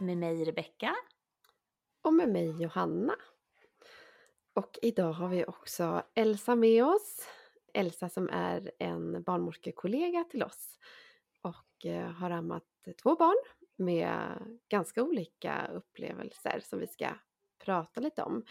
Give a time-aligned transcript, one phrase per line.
[0.00, 0.96] med mig Rebecka.
[2.02, 3.16] Och med mig Johanna.
[4.54, 7.26] Och idag har vi också Elsa med oss.
[7.74, 10.78] Elsa som är en barnmorskekollega till oss
[11.42, 12.64] och eh, har ammat
[13.02, 13.36] två barn
[13.76, 17.08] med ganska olika upplevelser som vi ska
[17.64, 18.44] prata lite om.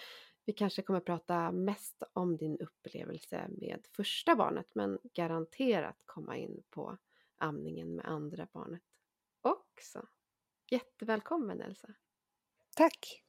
[0.45, 6.63] Vi kanske kommer prata mest om din upplevelse med första barnet men garanterat komma in
[6.70, 6.98] på
[7.38, 8.84] amningen med andra barnet
[9.41, 10.07] också.
[10.71, 11.87] Jättevälkommen Elsa!
[12.75, 13.23] Tack!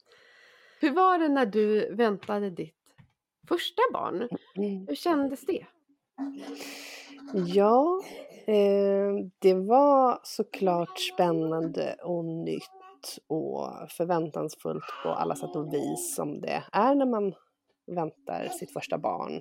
[0.81, 2.75] Hur var det när du väntade ditt
[3.49, 4.29] första barn?
[4.57, 4.87] Mm.
[4.89, 5.67] Hur kändes det?
[7.47, 8.03] Ja,
[8.47, 16.41] eh, det var såklart spännande och nytt och förväntansfullt på alla sätt och vis som
[16.41, 17.35] det är när man
[17.87, 19.41] väntar sitt första barn.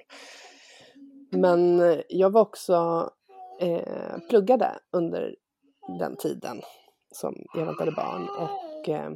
[1.32, 3.10] Men jag var också
[3.60, 5.36] eh, pluggade under
[6.00, 6.62] den tiden
[7.12, 9.12] som jag väntade barn och eh,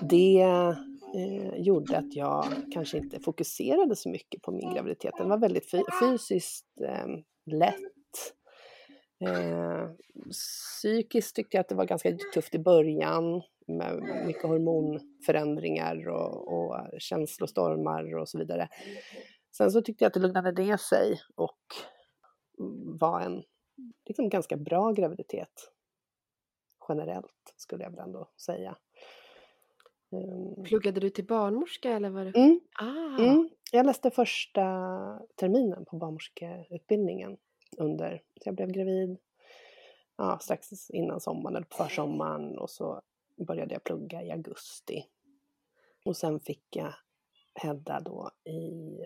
[0.00, 0.40] det
[1.14, 5.14] eh, gjorde att jag kanske inte fokuserade så mycket på min graviditet.
[5.18, 7.06] Den var väldigt fysiskt eh,
[7.46, 7.74] lätt.
[9.24, 9.88] Eh,
[10.30, 16.76] psykiskt tyckte jag att det var ganska tufft i början med mycket hormonförändringar och, och
[16.98, 18.68] känslostormar och så vidare.
[19.56, 21.60] Sen så tyckte jag att det lugnade ner sig och
[23.00, 23.42] var en
[24.06, 25.70] liksom, ganska bra graviditet
[26.90, 28.76] generellt skulle jag väl ändå säga.
[30.10, 32.38] Um, Pluggade du till barnmorska eller var det?
[32.38, 32.60] Mm.
[32.72, 33.22] Ah.
[33.22, 33.50] Mm.
[33.72, 34.62] Jag läste första
[35.34, 37.36] terminen på barnmorskeutbildningen
[37.76, 39.18] under, jag blev gravid
[40.16, 43.02] ja, strax innan sommaren eller på försommaren och så
[43.36, 45.06] började jag plugga i augusti.
[46.04, 46.94] Och sen fick jag
[47.54, 48.98] Hedda då i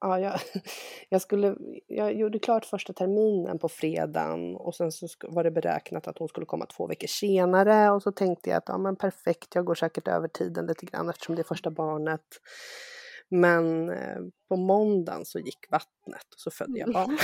[0.00, 0.40] ja, jag,
[1.08, 1.56] jag, skulle,
[1.86, 6.28] jag gjorde klart första terminen på fredagen och sen så var det beräknat att hon
[6.28, 9.74] skulle komma två veckor senare och så tänkte jag att ja men perfekt, jag går
[9.74, 12.40] säkert över tiden lite grann eftersom det är första barnet.
[13.28, 17.18] Men eh, på måndagen så gick vattnet och så födde jag barn.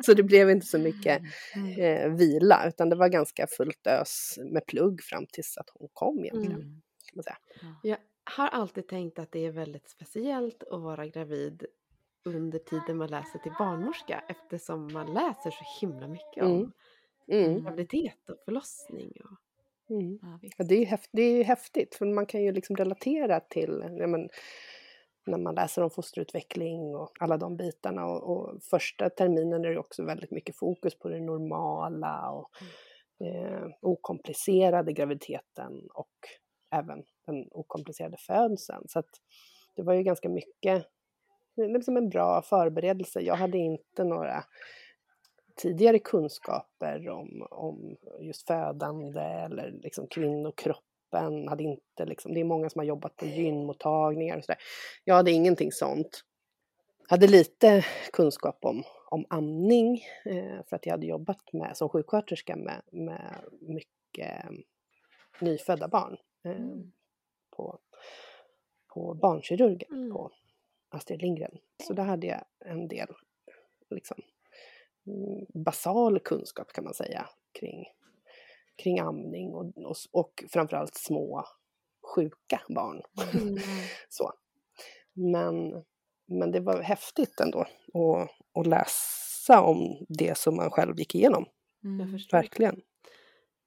[0.04, 1.22] så det blev inte så mycket
[1.78, 6.24] eh, vila utan det var ganska fullt ös med plugg fram tills att hon kom
[6.24, 6.60] egentligen.
[6.60, 6.82] Mm.
[7.04, 7.36] Kan man säga.
[7.82, 11.66] Ja, har alltid tänkt att det är väldigt speciellt att vara gravid
[12.24, 16.72] under tiden man läser till barnmorska eftersom man läser så himla mycket om mm.
[17.44, 17.62] Mm.
[17.64, 19.12] graviditet och förlossning.
[19.24, 19.36] Och...
[19.90, 20.18] Mm.
[20.58, 24.06] Ja, det, är häftigt, det är häftigt för man kan ju liksom relatera till ja,
[24.06, 24.28] men,
[25.26, 28.06] när man läser om fosterutveckling och alla de bitarna.
[28.06, 32.50] Och, och, första terminen är det också väldigt mycket fokus på det normala och
[33.26, 36.14] eh, okomplicerade graviditeten och
[36.70, 38.84] även den okomplicerade födseln.
[38.88, 39.10] Så att
[39.76, 40.86] det var ju ganska mycket,
[41.56, 43.20] liksom en bra förberedelse.
[43.20, 44.44] Jag hade inte några
[45.56, 51.48] tidigare kunskaper om, om just födande eller liksom kvinnokroppen.
[51.48, 54.60] Hade inte liksom, det är många som har jobbat på gynmottagningar och sådär.
[55.04, 56.24] Jag hade ingenting sånt.
[57.08, 62.56] Hade lite kunskap om, om amning eh, för att jag hade jobbat med, som sjuksköterska
[62.56, 64.44] med, med mycket
[65.40, 66.16] nyfödda barn.
[66.44, 66.92] Eh, mm
[67.60, 67.78] på,
[68.94, 70.12] på barnkirurgen mm.
[70.12, 70.30] på
[70.88, 71.58] Astrid Lindgren.
[71.86, 73.08] Så där hade jag en del
[73.90, 74.16] liksom,
[75.06, 77.84] mm, basal kunskap kan man säga kring,
[78.82, 81.44] kring amning och, och, och framförallt små
[82.14, 83.02] sjuka barn.
[83.34, 83.56] Mm.
[84.08, 84.32] så.
[85.12, 85.84] Men,
[86.26, 91.46] men det var häftigt ändå att, att läsa om det som man själv gick igenom.
[91.84, 92.18] Mm.
[92.32, 92.80] Verkligen.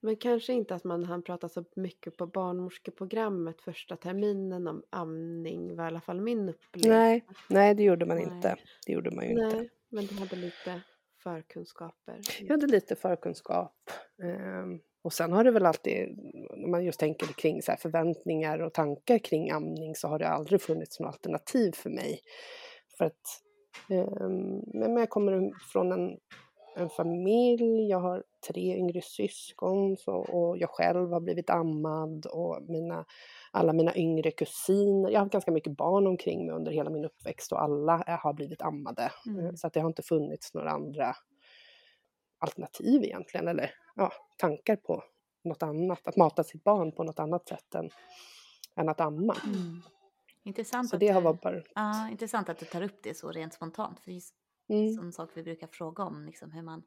[0.04, 5.76] Men kanske inte att man hann prata så mycket på barnmorskeprogrammet första terminen om amning
[5.76, 6.88] var i alla fall min upplevelse.
[6.88, 8.26] Nej, nej det gjorde man nej.
[8.26, 8.56] inte.
[8.86, 9.68] Det gjorde man ju nej, inte.
[9.88, 10.80] Men du hade lite
[11.22, 12.20] förkunskaper?
[12.40, 13.74] Jag hade lite förkunskap.
[14.22, 16.18] Um, och sen har det väl alltid,
[16.56, 20.62] när man just tänker kring så förväntningar och tankar kring amning så har det aldrig
[20.62, 22.20] funnits något alternativ för mig.
[22.98, 23.42] För att
[24.20, 26.16] um, men jag kommer från en
[26.76, 32.62] en familj, jag har tre yngre syskon så, och jag själv har blivit ammad och
[32.62, 33.04] mina,
[33.50, 35.10] alla mina yngre kusiner.
[35.10, 38.32] Jag har haft ganska mycket barn omkring mig under hela min uppväxt och alla har
[38.32, 39.12] blivit ammade.
[39.26, 39.56] Mm.
[39.56, 41.16] Så att det har inte funnits några andra
[42.38, 45.02] alternativ egentligen eller ja, tankar på
[45.44, 47.90] något annat, att mata sitt barn på något annat sätt än,
[48.76, 49.36] än att amma.
[49.46, 49.82] Mm.
[50.44, 54.00] Intressant, så det har varit ja, intressant att du tar upp det så rent spontant.
[54.00, 54.10] För
[54.68, 54.94] Mm.
[54.94, 56.82] Sån sak vi brukar fråga om, liksom hur, man,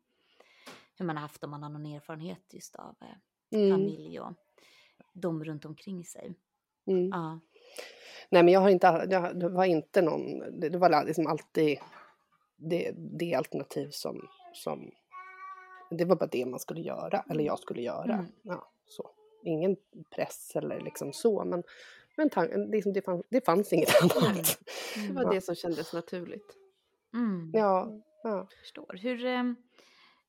[0.98, 3.72] hur man har haft om man har någon erfarenhet just av eh, mm.
[3.72, 4.34] familj och
[5.14, 6.36] de runt omkring sig.
[6.88, 7.10] Mm.
[7.10, 7.40] Ja.
[8.30, 11.80] Nej men jag har inte, jag, det var inte någon, det, det var liksom alltid
[12.56, 14.92] det, det alternativ som, som
[15.90, 18.14] det var bara det man skulle göra, eller jag skulle göra.
[18.14, 18.32] Mm.
[18.42, 19.10] Ja, så.
[19.44, 19.78] Ingen
[20.16, 21.64] press eller liksom så, men,
[22.16, 22.30] men
[22.72, 24.60] liksom det, fanns, det fanns inget annat.
[24.96, 25.30] Det var ja.
[25.30, 26.58] det som kändes naturligt.
[27.18, 27.52] Mm.
[27.54, 27.92] Ja,
[28.24, 28.48] ja.
[28.60, 29.00] Förstår.
[29.02, 29.44] Hur, eh,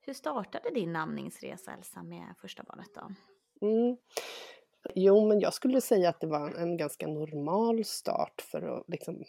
[0.00, 3.11] hur startade din amningsresa Elsa med första barnet då?
[3.67, 3.96] Mm.
[4.94, 9.25] Jo, men jag skulle säga att det var en ganska normal start för att liksom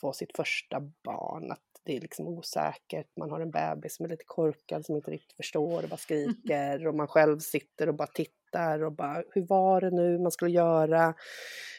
[0.00, 1.52] få sitt första barn.
[1.52, 5.10] Att det är liksom osäkert, man har en bebis som är lite korkad som inte
[5.10, 9.46] riktigt förstår och bara skriker och man själv sitter och bara tittar och bara hur
[9.46, 11.14] var det nu man skulle göra?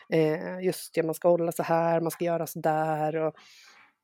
[0.09, 3.15] Eh, just det, man ska hålla så här, man ska göra så där.
[3.15, 3.35] Och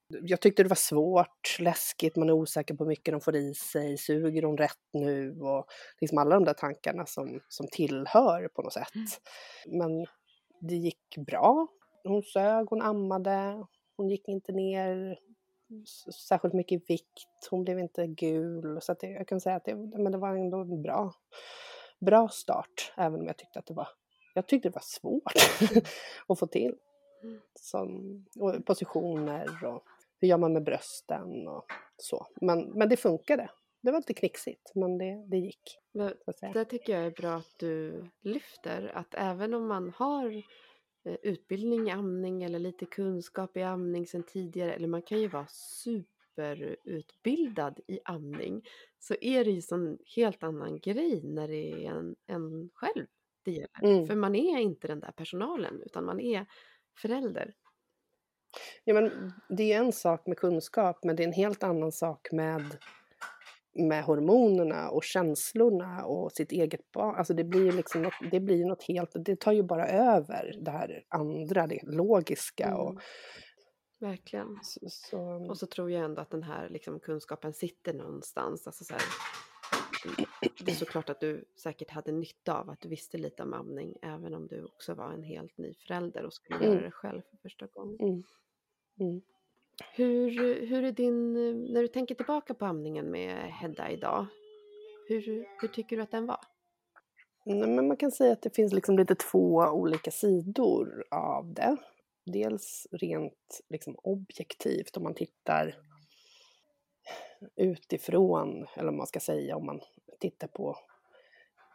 [0.09, 3.53] jag tyckte det var svårt, läskigt, man är osäker på hur mycket de får i
[3.53, 5.41] sig, suger hon rätt nu?
[5.41, 5.65] Och
[6.01, 8.95] liksom alla de där tankarna som, som tillhör på något sätt.
[8.95, 9.77] Mm.
[9.77, 10.05] Men
[10.61, 11.67] det gick bra.
[12.03, 13.65] Hon sög, hon ammade,
[13.97, 15.19] hon gick inte ner
[16.27, 18.81] särskilt mycket i vikt, hon blev inte gul.
[18.81, 21.13] Så att det, jag kan säga att det, men det var ändå en bra,
[21.99, 23.87] bra start, även om jag tyckte att det var,
[24.33, 25.33] jag tyckte det var svårt
[26.27, 26.75] att få till.
[27.23, 27.39] Mm.
[27.59, 29.83] Som, och positioner och
[30.19, 31.65] hur gör man med brösten och
[31.97, 32.27] så.
[32.41, 33.49] Men, men det funkade.
[33.81, 35.79] Det var lite knixigt, men det, det gick.
[35.93, 36.13] Men,
[36.53, 40.43] det tycker jag är bra att du lyfter, att även om man har
[41.05, 45.27] eh, utbildning i amning eller lite kunskap i amning sedan tidigare, eller man kan ju
[45.27, 48.61] vara superutbildad i amning,
[48.99, 53.05] så är det ju en helt annan grej när det är en, en själv
[53.43, 53.83] det gäller.
[53.83, 54.07] Mm.
[54.07, 56.45] För man är inte den där personalen, utan man är
[57.01, 57.53] förälder.
[58.83, 62.27] Ja, men det är en sak med kunskap, men det är en helt annan sak
[62.31, 62.63] med,
[63.75, 67.15] med hormonerna och känslorna och sitt eget barn.
[67.15, 70.53] Alltså det blir ju liksom något, det blir något helt, det tar ju bara över
[70.61, 72.65] det här andra, det logiska.
[72.65, 72.79] Mm.
[72.79, 73.01] Och,
[73.99, 74.59] Verkligen.
[74.63, 75.19] Så, så,
[75.49, 78.67] och så tror jag ändå att den här liksom, kunskapen sitter någonstans.
[78.67, 79.03] Alltså så här,
[80.59, 83.95] det är såklart att du säkert hade nytta av att du visste lite om amning
[84.01, 86.71] även om du också var en helt ny förälder och skulle mm.
[86.71, 87.99] göra det själv för första gången.
[87.99, 88.23] Mm.
[88.99, 89.21] Mm.
[89.95, 90.31] Hur,
[90.65, 91.33] hur är din,
[91.73, 94.25] när du tänker tillbaka på amningen med Hedda idag,
[95.07, 96.39] hur, hur tycker du att den var?
[97.45, 101.77] Men man kan säga att det finns liksom lite två olika sidor av det.
[102.25, 105.75] Dels rent liksom objektivt om man tittar
[107.55, 109.79] utifrån, eller vad man ska säga om man
[110.19, 110.75] tittar på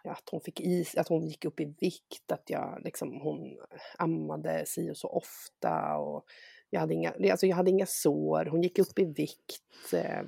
[0.05, 3.59] ja, att hon fick is, att hon gick upp i vikt, att jag liksom, hon
[3.99, 6.25] ammade si och så ofta och
[6.71, 10.23] jag hade, inga, alltså jag hade inga sår, hon gick upp i vikt, eh,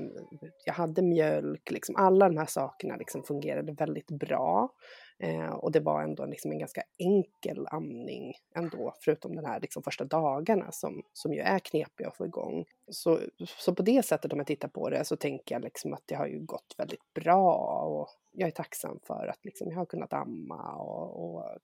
[0.65, 4.73] jag hade mjölk, liksom alla de här sakerna liksom fungerade väldigt bra.
[5.19, 9.83] Eh, och det var ändå liksom en ganska enkel amning ändå, förutom den här liksom
[9.83, 12.65] första dagarna som, som ju är knepiga att få igång.
[12.91, 13.21] Så,
[13.59, 16.15] så på det sättet om jag tittar på det så tänker jag liksom att det
[16.15, 20.13] har ju gått väldigt bra och jag är tacksam för att liksom jag har kunnat
[20.13, 21.59] amma och, och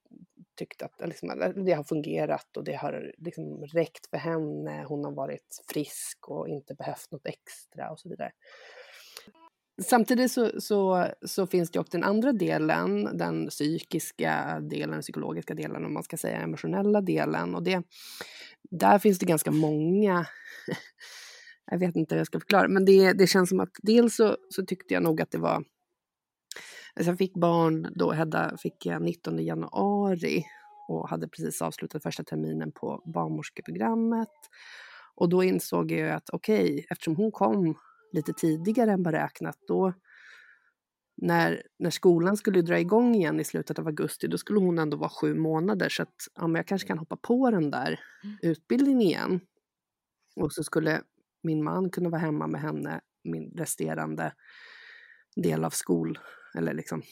[0.55, 4.85] tyckt att liksom, det har fungerat och det har liksom räckt för henne.
[4.89, 8.33] Hon har varit frisk och inte behövt något extra och så vidare.
[9.81, 15.55] Samtidigt så, så, så, finns det också den andra delen, den psykiska delen, den psykologiska
[15.55, 17.55] delen, om man ska säga emotionella delen.
[17.55, 17.83] Och det,
[18.71, 20.27] där finns det ganska många,
[21.71, 24.37] jag vet inte hur jag ska förklara, men det, det känns som att dels så,
[24.49, 25.65] så tyckte jag nog att det var
[26.95, 30.45] Alltså jag fick barn då, Hedda fick jag 19 januari
[30.89, 34.29] och hade precis avslutat första terminen på barnmorskeprogrammet.
[35.15, 37.75] Och då insåg jag att okej, okay, eftersom hon kom
[38.13, 39.93] lite tidigare än beräknat, då
[41.17, 44.97] när, när skolan skulle dra igång igen i slutet av augusti, då skulle hon ändå
[44.97, 48.37] vara sju månader, så att ja, men jag kanske kan hoppa på den där mm.
[48.43, 49.41] utbildningen igen.
[50.37, 51.03] Och så skulle
[51.43, 54.33] min man kunna vara hemma med henne min resterande
[55.37, 56.19] del av skol,
[56.59, 57.03] eller liksom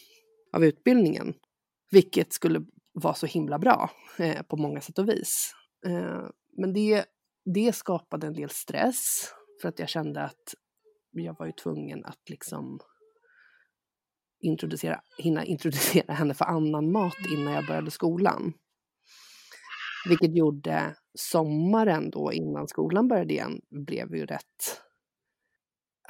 [0.52, 1.35] av utbildningen.
[1.90, 5.54] Vilket skulle vara så himla bra eh, på många sätt och vis.
[5.87, 6.25] Eh,
[6.57, 7.04] men det,
[7.54, 10.54] det skapade en del stress för att jag kände att
[11.12, 12.81] jag var ju tvungen att liksom
[14.40, 18.52] introducera, hinna introducera henne för annan mat innan jag började skolan.
[20.09, 24.81] Vilket gjorde sommaren då innan skolan började igen blev ju rätt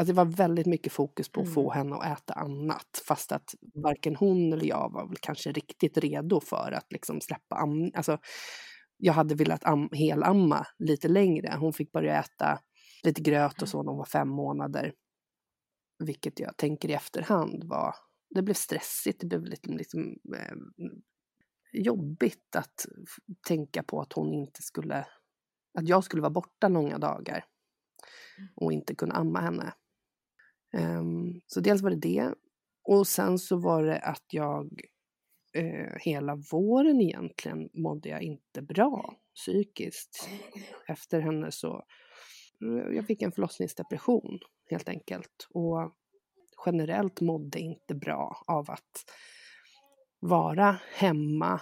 [0.01, 1.55] Alltså det var väldigt mycket fokus på att mm.
[1.55, 3.03] få henne att äta annat.
[3.07, 7.57] Fast att varken hon eller jag var väl kanske riktigt redo för att liksom släppa
[7.57, 8.19] am alltså,
[8.97, 11.57] Jag hade velat am helamma lite längre.
[11.59, 12.59] Hon fick börja äta
[13.03, 14.95] lite gröt och så när hon var fem månader.
[15.99, 17.95] Vilket jag tänker i efterhand var,
[18.31, 20.57] det blev stressigt, det blev lite liksom, eh,
[21.73, 22.87] jobbigt att
[23.47, 25.07] tänka på att hon inte skulle,
[25.79, 27.45] att jag skulle vara borta långa dagar
[28.55, 29.73] och inte kunna amma henne.
[30.77, 32.35] Um, så dels var det det.
[32.83, 34.81] och sen så var det att jag
[35.55, 40.29] eh, hela våren egentligen mådde jag inte bra psykiskt.
[40.89, 41.85] Efter henne så
[42.95, 44.39] jag fick en förlossningsdepression
[44.71, 45.49] helt enkelt.
[45.51, 45.95] Och
[46.67, 49.11] generellt mådde inte bra av att
[50.21, 51.61] vara hemma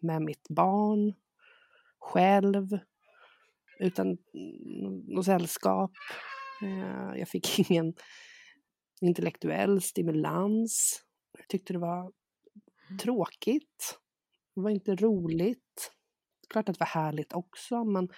[0.00, 1.14] med mitt barn,
[1.98, 2.68] själv,
[3.80, 4.18] utan
[5.08, 5.90] något sällskap.
[6.62, 7.94] Eh, jag fick ingen
[9.00, 11.02] intellektuell stimulans.
[11.38, 12.98] Jag tyckte det var mm.
[12.98, 13.98] tråkigt.
[14.54, 15.92] Det var inte roligt.
[16.48, 18.08] Klart att det var härligt också, men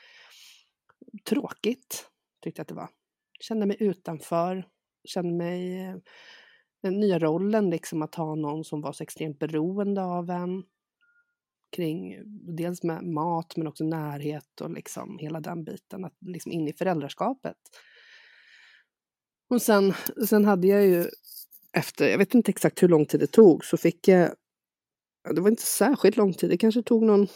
[1.25, 2.11] tråkigt
[2.47, 2.89] tyckte jag att det var.
[3.41, 4.69] Kände mig utanför,
[5.05, 5.97] kände mig eh,
[6.83, 10.65] den nya rollen liksom att ha någon som var så extremt beroende av en
[11.77, 12.23] kring
[12.57, 16.73] dels med mat men också närhet och liksom hela den biten, att liksom in i
[16.73, 17.57] föräldraskapet.
[19.51, 19.95] Och sen,
[20.29, 21.11] sen hade jag ju
[21.73, 24.31] efter, jag vet inte exakt hur lång tid det tog, så fick jag,
[25.35, 27.27] det var inte särskilt lång tid, det kanske tog någon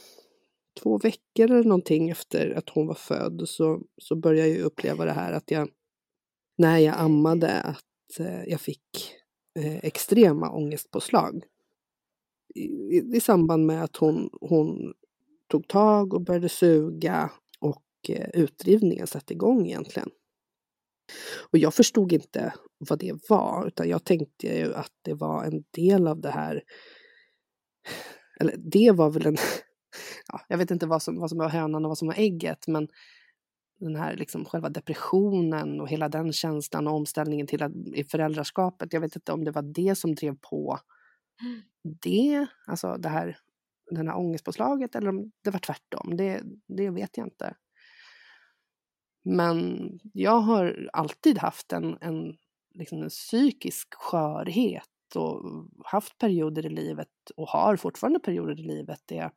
[0.75, 5.13] två veckor eller någonting efter att hon var född så, så började jag uppleva det
[5.13, 5.69] här att jag,
[6.59, 9.15] när jag ammade, att eh, jag fick
[9.59, 11.45] eh, extrema ångestpåslag.
[12.55, 14.95] I, i, I, samband med att hon, hon
[15.49, 20.11] tog tag och började suga och eh, utdrivningen satte igång egentligen.
[21.53, 25.65] Och jag förstod inte vad det var, utan jag tänkte ju att det var en
[25.71, 26.63] del av det här,
[28.41, 29.37] eller det var väl en,
[30.29, 32.67] ja, jag vet inte vad som, vad som var hönan och vad som var ägget,
[32.67, 32.89] men
[33.81, 38.93] den här liksom själva depressionen och hela den känslan och omställningen till att, i föräldraskapet.
[38.93, 40.81] Jag vet inte om det var det som drev på
[42.03, 43.39] det, alltså det här,
[43.91, 46.17] den här ångestpåslaget eller om det var tvärtom.
[46.17, 47.55] Det, det vet jag inte.
[49.25, 52.37] Men jag har alltid haft en, en,
[52.75, 59.01] liksom en psykisk skörhet och haft perioder i livet och har fortfarande perioder i livet
[59.07, 59.31] där jag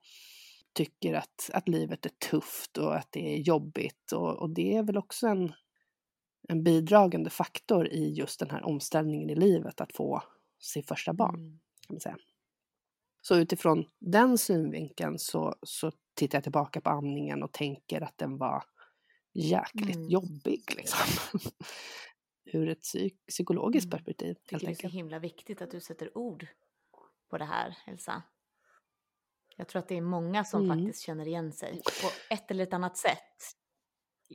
[0.74, 4.12] tycker att, att livet är tufft och att det är jobbigt.
[4.12, 5.54] Och, och det är väl också en,
[6.50, 10.24] en bidragande faktor i just den här omställningen i livet, att få
[10.60, 11.36] sitt första barn.
[11.36, 11.60] Mm.
[11.88, 12.18] Kan man säga.
[13.22, 18.38] Så utifrån den synvinkeln så, så tittar jag tillbaka på amningen och tänker att den
[18.38, 18.64] var
[19.34, 20.10] jäkligt mm.
[20.10, 20.64] jobbig.
[20.78, 21.00] Liksom.
[22.46, 23.92] Ur ett psyk psykologiskt mm.
[23.92, 24.36] perspektiv.
[24.50, 26.48] Jag tycker det är så himla viktigt att du sätter ord
[27.30, 28.24] på det här, Elsa.
[29.58, 30.78] Jag tror att det är många som mm.
[30.78, 33.18] faktiskt känner igen sig på ett eller ett annat sätt.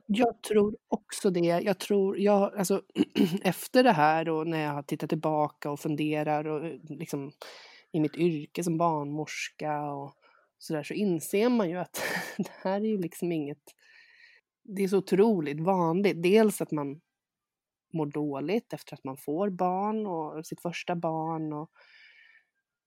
[0.07, 1.41] Jag tror också det.
[1.41, 2.83] Jag tror, jag, alltså,
[3.43, 7.33] efter det här och när jag har tittat tillbaka och funderar och liksom
[7.93, 10.15] i mitt yrke som barnmorska och
[10.59, 12.03] sådär så inser man ju att
[12.37, 13.75] det här är ju liksom inget
[14.69, 16.23] det är så otroligt vanligt.
[16.23, 17.01] Dels att man
[17.93, 21.71] mår dåligt efter att man får barn och sitt första barn och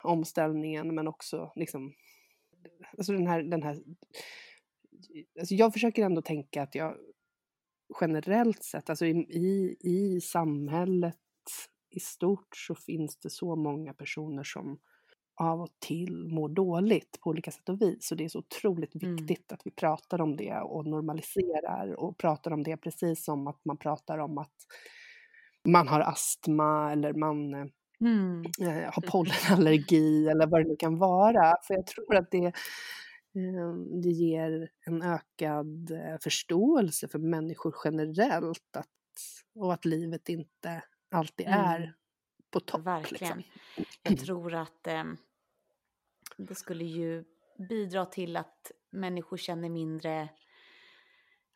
[0.04, 1.94] omställningen men också liksom
[2.98, 3.78] alltså den här, den här
[5.40, 6.98] alltså jag försöker ändå tänka att jag
[8.02, 11.16] generellt sett, alltså i, i, i samhället
[11.90, 14.80] i stort så finns det så många personer som
[15.36, 18.08] av och till mår dåligt på olika sätt och vis.
[18.08, 19.16] Så det är så otroligt mm.
[19.16, 23.66] viktigt att vi pratar om det och normaliserar och pratar om det precis som att
[23.66, 24.56] man pratar om att
[25.68, 27.66] man har astma eller man eh,
[28.02, 28.44] mm.
[28.62, 31.56] eh, har pollenallergi eller vad det nu kan vara.
[31.68, 38.76] För jag tror att det, eh, det ger en ökad eh, förståelse för människor generellt
[38.78, 38.88] att,
[39.56, 41.60] och att livet inte alltid mm.
[41.60, 41.96] är
[42.52, 42.78] på topp.
[42.78, 42.94] Liksom.
[42.94, 43.38] Verkligen.
[43.38, 43.96] Liksom.
[44.04, 45.04] Jag tror att eh,
[46.38, 47.24] det skulle ju
[47.70, 50.30] bidra till att människor känner mindre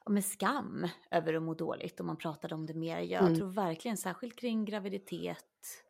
[0.10, 3.00] med skam över att må dåligt om man pratade om det mer.
[3.00, 3.36] Jag mm.
[3.36, 5.84] tror verkligen särskilt kring graviditet,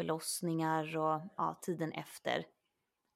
[0.00, 2.46] förlossningar och ja, tiden efter.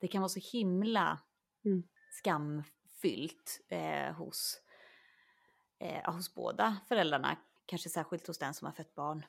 [0.00, 1.20] Det kan vara så himla
[1.64, 1.82] mm.
[2.10, 4.60] skamfyllt eh, hos,
[5.78, 7.36] eh, hos båda föräldrarna,
[7.66, 9.24] kanske särskilt hos den som har fött barn.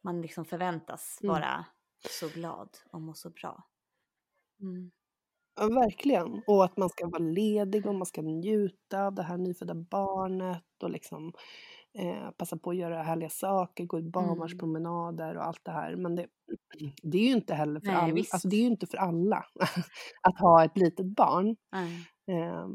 [0.00, 1.32] Man liksom förväntas mm.
[1.32, 1.64] vara
[2.10, 3.62] så glad och må så bra.
[4.60, 4.90] Mm.
[5.56, 6.42] Ja, verkligen.
[6.46, 10.82] Och att man ska vara ledig och man ska njuta av det här nyfödda barnet
[10.82, 11.32] och liksom
[11.94, 14.10] eh, passa på att göra härliga saker, gå mm.
[14.10, 15.96] barnvagnspromenader och allt det här.
[15.96, 16.26] Men det,
[17.02, 19.44] det är ju inte heller för alla, alltså det är inte för alla
[20.22, 21.56] att ha ett litet barn.
[22.26, 22.66] Eh,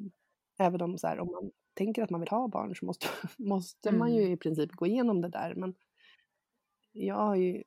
[0.60, 3.90] även om, så här, om man tänker att man vill ha barn så måste, måste
[3.90, 4.00] mm.
[4.00, 4.34] man ju mm.
[4.34, 5.56] i princip gå igenom det där.
[5.56, 5.76] Men
[6.92, 7.64] jag har ju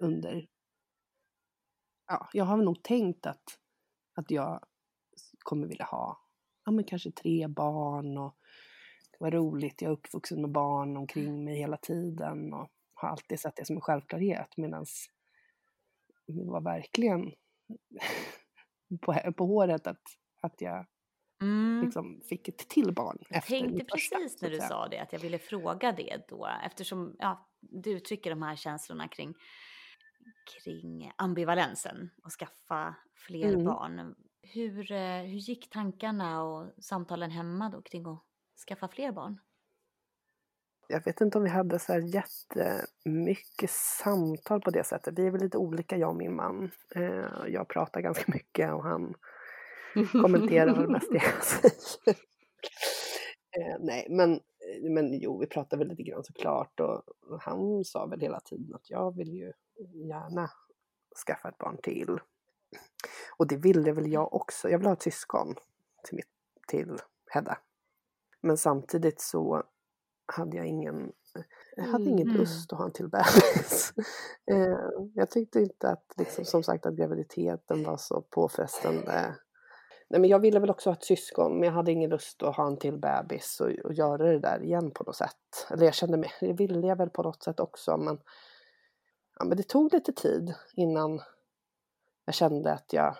[0.00, 0.46] under,
[2.06, 3.58] ja, jag har nog tänkt att
[4.18, 4.60] att jag
[5.38, 6.18] kommer vilja ha,
[6.64, 8.36] ja men kanske tre barn och
[9.18, 13.40] det var roligt, jag är uppvuxen med barn omkring mig hela tiden och har alltid
[13.40, 14.86] sett det som en självklarhet medan
[16.26, 17.32] det var verkligen
[19.02, 20.02] på, på håret att,
[20.40, 20.86] att jag
[21.42, 21.82] mm.
[21.84, 23.18] liksom fick ett till barn.
[23.30, 27.48] Jag tänkte precis när du sa det, att jag ville fråga det då, eftersom ja,
[27.60, 29.34] du uttrycker de här känslorna kring,
[30.64, 33.64] kring ambivalensen och skaffa fler mm.
[33.64, 34.14] barn.
[34.42, 38.27] Hur, eh, hur gick tankarna och samtalen hemma då kring att
[38.66, 39.38] skaffa fler barn?
[40.88, 45.18] jag vet inte om vi hade så här jättemycket samtal på det sättet.
[45.18, 46.70] Vi är väl lite olika jag och min man.
[46.94, 49.14] Eh, jag pratar ganska mycket och han
[50.12, 52.18] kommenterar det mesta jag säger.
[53.58, 54.40] Eh, nej, men,
[54.82, 57.02] men jo, vi pratade väl lite grann såklart och
[57.40, 59.52] han sa väl hela tiden att jag vill ju
[60.08, 60.50] gärna
[61.26, 62.18] skaffa ett barn till.
[63.38, 64.70] Och det ville väl jag också.
[64.70, 65.54] Jag vill ha ett syskon
[66.04, 66.28] till, mitt,
[66.68, 66.98] till
[67.30, 67.58] Hedda.
[68.40, 69.62] Men samtidigt så
[70.26, 71.12] hade jag ingen,
[71.76, 72.08] jag hade mm.
[72.18, 73.92] ingen lust att ha en till bebis.
[74.50, 74.78] Eh,
[75.14, 79.34] jag tyckte inte att, liksom, som sagt, att graviditeten var så påfrestande.
[80.08, 82.56] Nej, men jag ville väl också ha ett syskon, men jag hade ingen lust att
[82.56, 85.66] ha en till bebis och, och göra det där igen på något sätt.
[85.70, 88.18] Eller jag kände mig, det ville jag väl på något sätt också, men,
[89.38, 91.20] ja, men det tog lite tid innan
[92.24, 93.16] jag kände att jag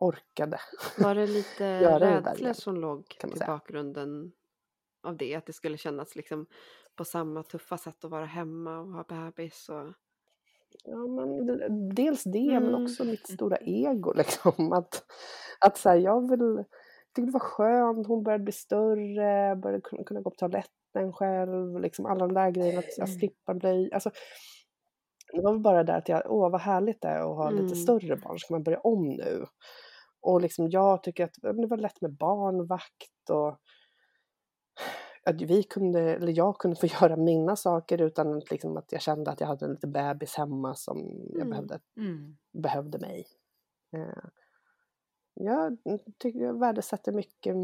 [0.00, 0.60] orkade.
[0.98, 4.32] Var det lite rädsla som låg i bakgrunden
[5.02, 6.46] av det, att det skulle kännas liksom
[6.96, 9.92] på samma tuffa sätt att vara hemma och ha bebis och
[10.84, 12.64] Ja, men dels det, mm.
[12.64, 14.72] men också mitt stora ego liksom.
[14.72, 15.04] Att,
[15.60, 16.64] att så här, jag vill,
[17.14, 21.80] tyckte det var skönt, hon började bli större, började kunna, kunna gå på toaletten själv,
[21.80, 23.18] liksom alla de där grejerna, att jag mm.
[23.18, 24.10] slippa bli, alltså
[25.32, 27.62] det var väl bara det att jag, åh vad härligt det är att ha mm.
[27.64, 29.46] lite större barn, ska man börja om nu?
[30.20, 33.60] Och liksom jag tycker att det var lätt med barnvakt och
[35.24, 39.02] att vi kunde, eller jag kunde få göra mina saker utan att, liksom, att jag
[39.02, 40.98] kände att jag hade en liten bebis hemma som
[41.32, 41.50] jag mm.
[41.50, 42.36] Behövde, mm.
[42.52, 43.26] behövde mig.
[43.96, 44.24] Eh,
[45.34, 45.78] jag,
[46.18, 47.56] tycker, jag värdesätter mycket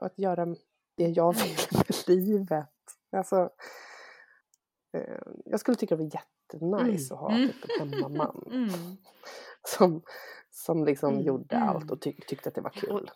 [0.00, 0.46] att göra
[0.96, 2.68] det jag vill med livet.
[3.16, 3.50] Alltså,
[4.92, 7.24] eh, jag skulle tycka det var jättenice mm.
[7.24, 7.48] att ha mm.
[7.48, 8.44] typ, en hemmaman.
[8.52, 8.96] Mm.
[9.78, 10.02] Som,
[10.50, 11.24] som liksom mm.
[11.24, 13.10] gjorde allt och tyck, tyckte att det var kul.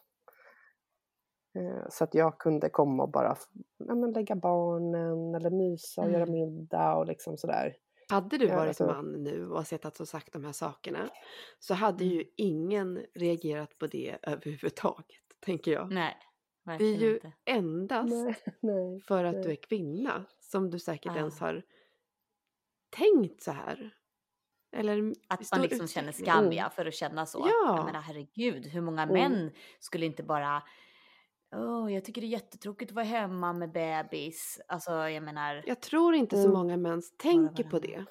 [1.56, 3.36] Eh, så att jag kunde komma och bara
[3.76, 6.20] ja, men lägga barnen eller mysa och mm.
[6.20, 7.76] göra middag och liksom sådär.
[8.08, 11.10] Hade du varit alltså, man nu och sett att och sagt de här sakerna
[11.58, 12.28] så hade ju mm.
[12.36, 15.92] ingen reagerat på det överhuvudtaget, tänker jag.
[15.92, 16.16] Nej,
[16.64, 17.32] Det är ju inte.
[17.44, 19.42] endast nej, nej, för att nej.
[19.42, 21.16] du är kvinna som du säkert ah.
[21.16, 21.62] ens har
[22.90, 23.94] tänkt så här.
[24.76, 27.38] Eller att man liksom känner skam ja, för att känna så.
[27.38, 27.76] Ja.
[27.76, 29.14] Jag menar herregud, hur många mm.
[29.14, 30.62] män skulle inte bara
[31.52, 34.60] Oh, jag tycker det är jättetråkigt att vara hemma med bebis.
[34.68, 35.64] Alltså jag menar.
[35.66, 36.52] Jag tror inte så mm.
[36.52, 38.04] många män tänker på det.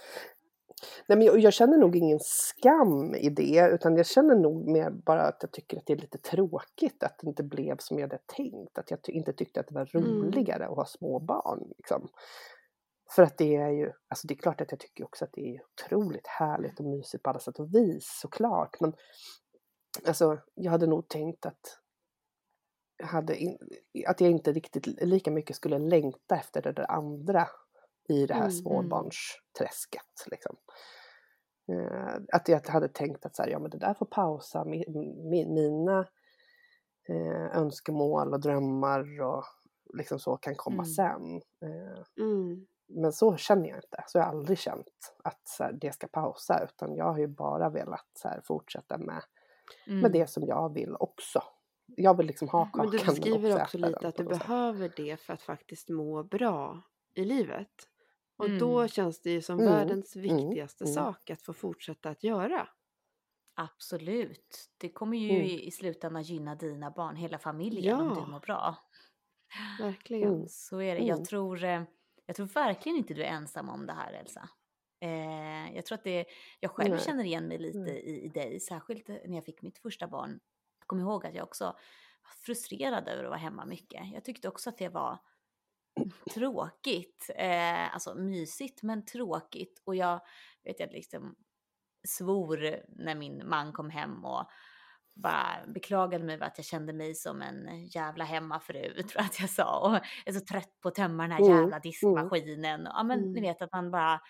[1.08, 4.90] Nej, men jag, jag, känner nog ingen skam i det, utan jag känner nog mer
[4.90, 8.08] bara att jag tycker att det är lite tråkigt att det inte blev som jag
[8.08, 8.78] hade tänkt.
[8.78, 10.08] Att jag ty inte tyckte att det var mm.
[10.08, 10.70] roligare mm.
[10.70, 11.74] att ha små barn.
[11.78, 12.08] Liksom.
[13.12, 15.56] För att det är ju, alltså det är klart att jag tycker också att det
[15.56, 18.80] är otroligt härligt och mysigt på alla sätt och vis såklart.
[18.80, 18.94] Men
[20.08, 21.80] alltså jag hade nog tänkt att
[23.04, 23.58] hade in,
[24.08, 27.48] att jag inte riktigt lika mycket skulle längta efter det där andra
[28.10, 28.62] i det här mm, mm.
[28.62, 30.28] småbarnsträsket.
[30.32, 30.56] Liksom.
[31.72, 34.84] Eh, att jag hade tänkt att så här, ja, men det där får pausa, mi,
[35.30, 36.00] mi, mina
[37.10, 39.44] eh, önskemål och drömmar och
[39.94, 40.86] liksom så kan komma mm.
[40.86, 41.36] sen.
[41.36, 42.68] Eh, mm.
[42.88, 46.08] Men så känner jag inte, så har jag aldrig känt att så här, det ska
[46.08, 49.24] pausa utan jag har ju bara velat så här, fortsätta med,
[49.88, 50.12] med mm.
[50.12, 51.42] det som jag vill också
[51.86, 52.90] jag vill liksom ha kakan.
[52.90, 56.82] Men du beskriver också, också lite att du behöver det för att faktiskt må bra
[57.14, 57.90] i livet.
[58.38, 58.60] Och mm.
[58.60, 59.72] då känns det ju som mm.
[59.72, 60.36] världens mm.
[60.36, 60.94] viktigaste mm.
[60.94, 62.68] sak att få fortsätta att göra.
[63.56, 64.70] Absolut.
[64.78, 65.46] Det kommer ju mm.
[65.46, 68.02] i slutändan gynna dina barn, hela familjen, ja.
[68.02, 68.76] om du mår bra.
[69.80, 70.34] Verkligen.
[70.34, 70.48] Mm.
[70.48, 71.02] Så är det.
[71.02, 71.84] Jag, tror, eh,
[72.26, 74.50] jag tror verkligen inte du är ensam om det här, Elsa.
[75.02, 76.26] Eh, jag tror att det,
[76.60, 77.04] jag själv Nej.
[77.04, 80.40] känner igen mig lite i, i dig, särskilt när jag fick mitt första barn
[80.86, 84.12] jag kommer ihåg att jag också var frustrerad över att vara hemma mycket.
[84.14, 85.20] Jag tyckte också att det var
[86.34, 89.82] tråkigt, eh, alltså mysigt men tråkigt.
[89.84, 90.20] Och jag
[90.64, 91.36] vet jag liksom
[92.08, 94.50] svor när min man kom hem och
[95.16, 99.40] bara beklagade mig över att jag kände mig som en jävla hemmafru, tror jag att
[99.40, 99.80] jag sa.
[99.80, 101.82] Och är så trött på att tömma den här mm, jävla mm.
[101.84, 102.82] diskmaskinen.
[102.94, 103.42] Ja men ni mm.
[103.42, 104.22] vet att man bara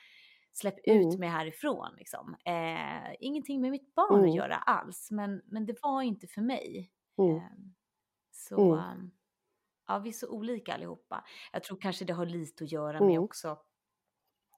[0.54, 1.20] släpp ut mm.
[1.20, 1.96] mig härifrån.
[1.98, 2.36] Liksom.
[2.46, 4.30] Eh, ingenting med mitt barn mm.
[4.30, 6.92] att göra alls, men, men det var inte för mig.
[7.18, 7.36] Mm.
[7.36, 7.44] Eh,
[8.32, 9.12] så mm.
[9.88, 11.26] ja, vi är så olika allihopa.
[11.54, 13.24] Jag tror kanske det har lite att göra med mm.
[13.24, 13.58] också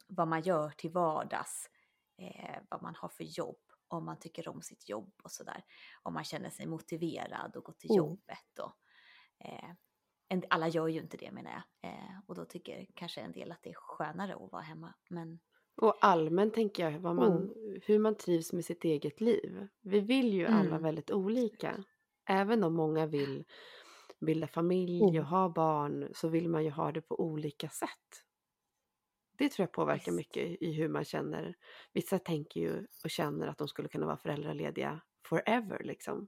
[0.08, 1.70] vad man gör till vardags
[2.18, 5.64] eh, vad man har för jobb, om man tycker om sitt jobb och sådär.
[6.04, 7.98] Om man känner sig motiverad och gå till mm.
[7.98, 8.60] jobbet.
[8.60, 8.74] Och,
[9.46, 9.70] eh,
[10.50, 11.92] alla gör ju inte det menar jag.
[11.92, 14.94] Eh, och då tycker kanske en del att det är skönare att vara hemma.
[15.10, 15.40] Men...
[15.82, 17.82] Och allmänt tänker jag vad man, mm.
[17.86, 19.68] hur man trivs med sitt eget liv.
[19.82, 20.84] Vi vill ju alla mm.
[20.84, 21.84] väldigt olika.
[22.30, 23.46] Även om många vill
[24.20, 25.26] bilda familj och mm.
[25.26, 28.24] ha barn så vill man ju ha det på olika sätt.
[29.38, 31.56] Det tror jag påverkar mycket i hur man känner.
[31.94, 36.28] Vissa tänker ju och känner att de skulle kunna vara föräldralediga forever liksom.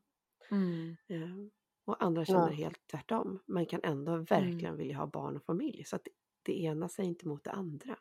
[0.51, 0.97] Mm.
[1.07, 1.51] Eh,
[1.85, 2.55] och andra känner ja.
[2.55, 3.39] helt tvärtom.
[3.45, 4.23] Man kan ändå mm.
[4.23, 4.77] verkligen mm.
[4.77, 5.83] vilja ha barn och familj.
[5.83, 6.07] Så att
[6.43, 7.97] det ena sig inte mot det andra.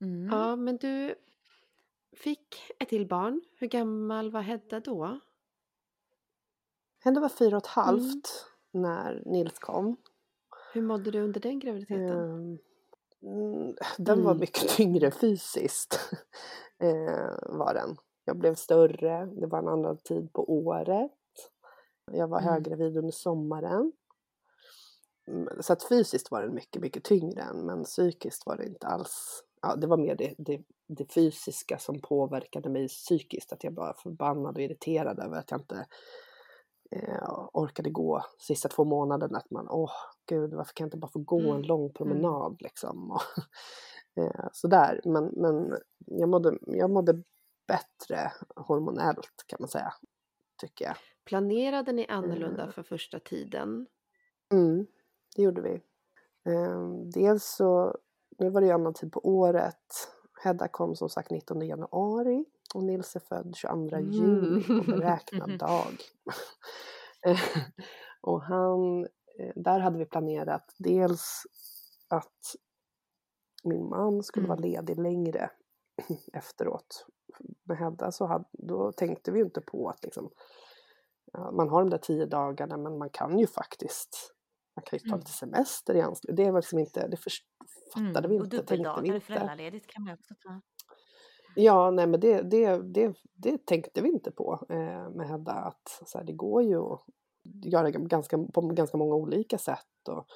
[0.00, 0.26] Mm.
[0.26, 1.14] Ja, men du
[2.16, 3.40] fick ett till barn.
[3.58, 5.20] Hur gammal var Hedda då?
[7.04, 8.82] Hedda var fyra och ett halvt mm.
[8.82, 9.96] när Nils kom.
[10.72, 12.58] Hur mådde du under den graviditeten?
[13.26, 14.40] Um, den var mm.
[14.40, 16.00] mycket tyngre fysiskt.
[16.84, 17.96] uh, var den.
[18.24, 21.12] Jag blev större, det var en annan tid på året.
[22.12, 22.52] Jag var mm.
[22.52, 23.92] höggravid under sommaren.
[25.28, 29.42] Mm, så att fysiskt var den mycket, mycket tyngre men psykiskt var det inte alls.
[29.62, 33.52] Ja, det var mer det, det, det fysiska som påverkade mig psykiskt.
[33.52, 35.86] Att jag var förbannad och irriterad över att jag inte
[36.90, 39.38] eh, orkade gå sista två månaderna.
[39.38, 39.92] Att man, åh
[40.26, 41.62] gud, varför kan jag inte bara få gå en mm.
[41.62, 41.92] lång mm.
[41.92, 43.10] promenad liksom?
[44.16, 45.00] Och, eh, sådär.
[45.04, 47.22] Men, men jag, mådde, jag mådde
[47.68, 49.94] bättre hormonellt kan man säga.
[50.60, 50.96] Tycker jag.
[51.24, 52.72] Planerade ni annorlunda mm.
[52.72, 53.86] för första tiden?
[54.52, 54.86] Mm,
[55.36, 55.82] det gjorde vi.
[56.50, 57.98] Ehm, dels så,
[58.38, 60.08] nu var det ju annan tid på året.
[60.42, 64.12] Hedda kom som sagt 19 januari och Nils är född 22 mm.
[64.12, 65.96] juli på beräknad dag.
[68.20, 69.10] och han, eh,
[69.54, 71.42] där hade vi planerat dels
[72.08, 72.56] att
[73.64, 74.70] min man skulle vara mm.
[74.70, 75.50] ledig längre
[76.32, 77.06] efteråt.
[77.64, 80.30] Med Hedda så hade, då tänkte vi inte på att liksom,
[81.52, 84.32] man har de där tio dagarna men man kan ju faktiskt
[84.76, 85.18] man kan ju ta mm.
[85.18, 86.46] lite semester i anslutning.
[86.46, 87.16] Det var liksom inte, det
[87.94, 88.30] fattade mm.
[88.30, 89.20] vi inte, och tänkte vi inte.
[89.20, 90.60] föräldraledigt kan man också ta.
[91.54, 96.02] Ja, nej men det, det, det, det tänkte vi inte på eh, med Hedda att
[96.06, 97.04] så här, det går ju att
[97.62, 100.08] göra ganska, på ganska många olika sätt.
[100.08, 100.26] Och,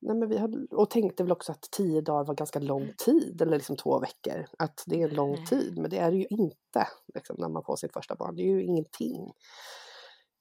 [0.00, 2.94] nej men vi hade, och tänkte väl också att tio dagar var ganska lång mm.
[2.98, 4.46] tid, eller liksom två veckor.
[4.58, 7.76] Att det är lång tid, men det är det ju inte liksom, när man får
[7.76, 8.36] sitt första barn.
[8.36, 9.32] Det är ju ingenting.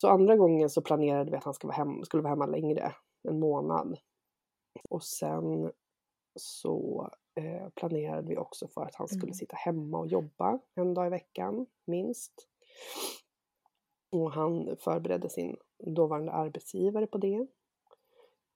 [0.02, 2.96] Så andra gången så planerade vi att han skulle vara, hem, skulle vara hemma längre,
[3.30, 3.98] en månad.
[4.90, 5.72] Och sen
[6.40, 9.34] så eh, planerade vi också för att han skulle mm.
[9.34, 12.34] sitta hemma och jobba en dag i veckan, minst.
[14.12, 17.48] Och han förberedde sin dåvarande arbetsgivare på det.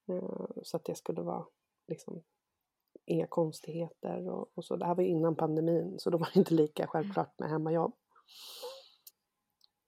[0.08, 1.46] Eh, så att det skulle vara
[1.88, 2.24] liksom
[3.06, 4.76] inga konstigheter och, och, så.
[4.76, 7.94] Det här var innan pandemin så då var det inte lika självklart med hemmajobb.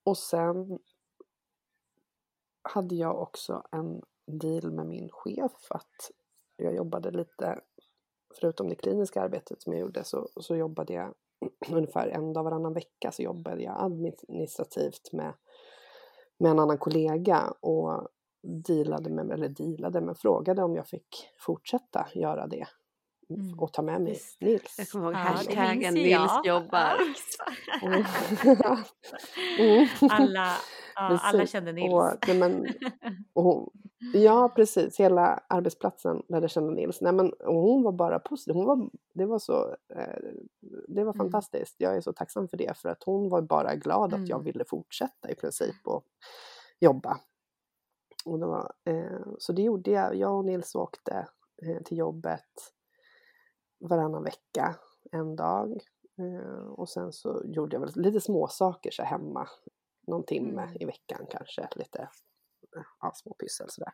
[0.03, 0.79] Och sen
[2.61, 6.11] hade jag också en deal med min chef att
[6.57, 7.61] jag jobbade lite,
[8.39, 11.13] förutom det kliniska arbetet som jag gjorde så, så jobbade jag
[11.69, 15.33] ungefär en dag varannan vecka så jobbade jag administrativt med,
[16.39, 18.07] med en annan kollega och
[18.67, 22.67] dealade med, eller dealade, men frågade om jag fick fortsätta göra det
[23.29, 23.59] mm.
[23.59, 24.41] och ta med mig Visst.
[24.41, 24.75] Nils.
[24.77, 26.95] Jag kommer ihåg hashtaggen Nils jobbar.
[29.59, 29.87] mm.
[30.09, 30.55] alla,
[30.95, 31.93] ja, alla kände Nils.
[31.93, 32.67] Och, men,
[33.33, 33.73] och,
[34.13, 34.99] ja, precis.
[34.99, 37.01] Hela arbetsplatsen lärde känna Nils.
[37.01, 38.55] Nej, men, hon var bara positiv.
[38.55, 40.19] Hon var, det var, så, eh,
[40.87, 41.17] det var mm.
[41.17, 41.75] fantastiskt.
[41.77, 42.77] Jag är så tacksam för det.
[42.77, 44.43] För att hon var bara glad att jag mm.
[44.43, 46.03] ville fortsätta i princip och
[46.79, 47.19] jobba.
[48.25, 50.15] Och det var, eh, så det gjorde jag.
[50.15, 51.27] Jag och Nils åkte
[51.61, 52.73] eh, till jobbet
[53.79, 54.75] varannan vecka
[55.11, 55.79] en dag.
[56.17, 59.47] Eh, och sen så gjorde jag väl lite småsaker så hemma.
[60.07, 60.77] Någon timme mm.
[60.79, 61.69] i veckan kanske.
[61.75, 62.09] Lite
[63.01, 63.93] ja, små pyssel sådär.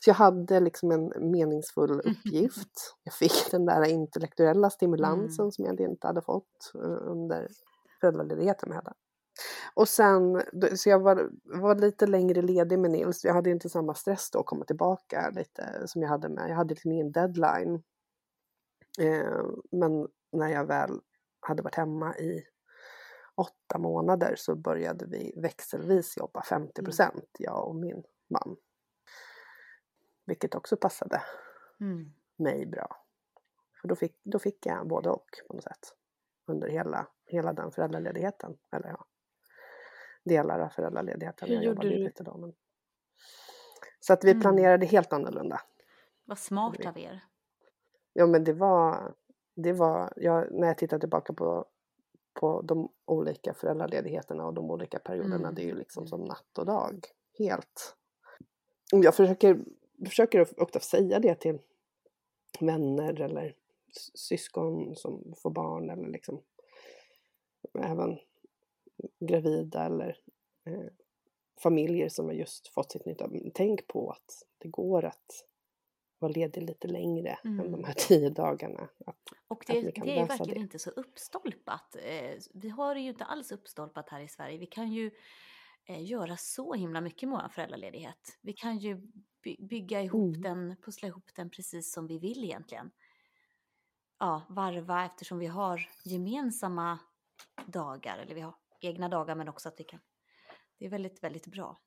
[0.00, 2.96] Så jag hade liksom en meningsfull uppgift.
[3.02, 5.52] Jag fick den där intellektuella stimulansen mm.
[5.52, 7.48] som jag inte hade fått eh, under
[8.00, 8.94] föräldraledigheten med Hedda.
[9.74, 10.42] Och sen,
[10.76, 13.24] så jag var, var lite längre ledig med Nils.
[13.24, 16.50] Jag hade inte samma stress då att komma tillbaka lite som jag hade med.
[16.50, 17.82] Jag hade liksom ingen deadline
[18.98, 21.00] Eh, men när jag väl
[21.40, 22.42] hade varit hemma i
[23.34, 26.84] åtta månader så började vi växelvis jobba 50 mm.
[26.84, 28.56] procent, jag och min man.
[30.24, 31.22] Vilket också passade
[31.80, 32.12] mm.
[32.36, 33.04] mig bra.
[33.80, 35.94] För då fick, då fick jag både och på något sätt.
[36.46, 38.58] Under hela, hela den föräldraledigheten.
[38.70, 39.04] Eller ja,
[40.24, 41.48] delar av föräldraledigheten.
[41.48, 41.96] Hur jag gjorde du?
[41.96, 42.54] Lite då, men...
[44.00, 44.40] Så att vi mm.
[44.40, 45.60] planerade helt annorlunda.
[46.24, 47.24] Vad smart av er.
[48.12, 49.14] Ja men det var,
[49.54, 51.66] det var jag, när jag tittar tillbaka på
[52.40, 55.34] på de olika föräldraledigheterna och de olika perioderna.
[55.34, 55.54] Mm.
[55.54, 57.06] Det är ju liksom som natt och dag.
[57.38, 57.96] Helt.
[58.92, 59.58] Jag försöker,
[60.04, 61.58] försöker ofta säga det till
[62.60, 63.54] vänner eller
[64.14, 66.42] syskon som får barn eller liksom
[67.78, 68.18] även
[69.20, 70.18] gravida eller
[70.64, 70.86] eh,
[71.62, 73.30] familjer som har just fått sitt nytta.
[73.54, 75.44] Tänk på att det går att
[76.18, 77.60] vara ledig lite längre mm.
[77.60, 78.88] än de här tio dagarna.
[79.06, 79.16] Att,
[79.48, 80.60] och det, det är verkligen det.
[80.60, 81.96] inte så uppstolpat.
[82.02, 84.58] Eh, vi har det ju inte alls uppstolpat här i Sverige.
[84.58, 85.10] Vi kan ju
[85.88, 88.38] göra så himla mycket med vår föräldraledighet.
[88.42, 89.00] Vi kan ju
[89.42, 90.42] by bygga ihop mm.
[90.42, 92.90] den, pussla ihop den precis som vi vill egentligen.
[94.18, 96.98] Ja, varva eftersom vi har gemensamma
[97.66, 100.00] dagar, eller vi har egna dagar men också att vi kan.
[100.78, 101.78] Det är väldigt, väldigt bra.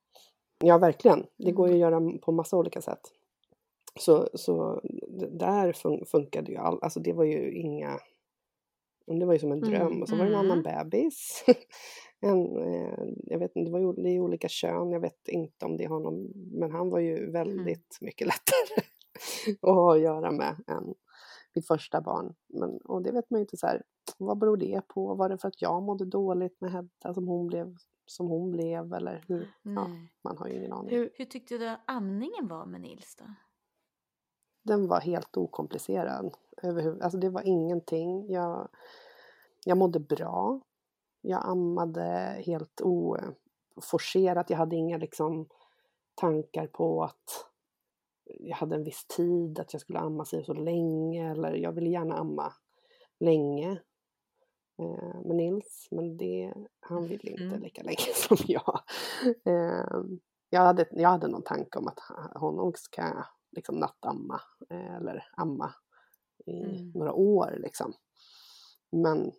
[0.60, 1.26] Ja, verkligen.
[1.38, 2.10] Det går ju att mm.
[2.10, 3.02] göra på massa olika sätt.
[4.00, 4.82] Så, så
[5.32, 8.00] där fun funkade ju allt, alltså det var ju inga,
[9.06, 9.88] det var ju som en dröm.
[9.88, 10.02] Mm.
[10.02, 10.90] Och så var det en annan mm.
[10.90, 11.46] bebis.
[12.22, 15.78] en, eh, jag vet inte, det var det är olika kön, jag vet inte om
[15.78, 17.32] det har någon, men han var ju mm.
[17.32, 17.68] väldigt
[18.02, 18.08] mm.
[18.08, 18.86] mycket lättare
[19.62, 20.94] att ha att göra med än
[21.56, 22.36] mitt första barn.
[22.48, 23.84] Men, och det vet man ju inte så här,
[24.18, 25.16] vad beror det på?
[25.16, 28.94] Var det för att jag mådde dåligt med Hedda som hon blev som hon blev
[28.94, 29.54] eller hur?
[29.62, 29.88] Ja,
[30.24, 30.96] man har ju ingen aning.
[30.96, 33.26] Hur, hur tyckte du att amningen var med Nils då?
[34.64, 36.34] Den var helt okomplicerad.
[37.02, 38.32] Alltså det var ingenting.
[38.32, 38.70] Jag,
[39.66, 40.62] jag mådde bra.
[41.22, 42.04] Jag ammade
[42.46, 44.50] helt oforcerat.
[44.50, 45.48] Jag hade inga liksom
[46.16, 47.50] tankar på att
[48.40, 51.90] jag hade en viss tid, att jag skulle amma sig så länge eller jag ville
[51.90, 52.54] gärna amma
[53.20, 53.72] länge
[54.80, 57.62] eh, med Nils, men det, han ville inte mm.
[57.62, 58.82] lika länge som jag.
[59.46, 60.02] Eh,
[60.50, 62.00] jag, hade, jag hade någon tanke om att
[62.42, 65.74] honom ska liksom nattamma eh, eller amma
[66.46, 66.92] i mm.
[66.96, 67.94] några år liksom.
[68.92, 69.32] Men,